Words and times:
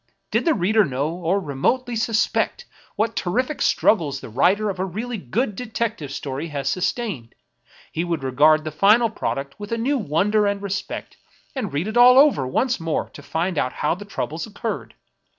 Did 0.31 0.45
the 0.45 0.55
reader 0.55 0.83
know, 0.83 1.09
or 1.13 1.39
remotely 1.39 1.95
suspect, 1.95 2.65
what 2.95 3.15
terrific 3.15 3.61
struggles 3.61 4.19
the 4.19 4.29
writer 4.29 4.71
of 4.71 4.79
a 4.79 4.83
really 4.83 5.19
good 5.19 5.55
detective 5.55 6.11
story 6.11 6.47
had 6.47 6.65
sustained, 6.65 7.35
he 7.91 8.03
would 8.03 8.23
regard 8.23 8.63
the 8.63 8.71
final 8.71 9.11
product 9.11 9.59
with 9.59 9.71
a 9.71 9.77
new 9.77 9.99
wonder 9.99 10.47
and 10.47 10.59
respect, 10.59 11.17
and 11.53 11.71
read 11.71 11.87
it 11.87 11.97
all 11.97 12.17
over 12.17 12.47
once 12.47 12.79
more 12.79 13.09
to 13.11 13.21
find 13.21 13.59
out 13.59 13.73
how 13.73 13.93
the 13.93 14.03
troubles 14.03 14.47
occurred. 14.47 14.95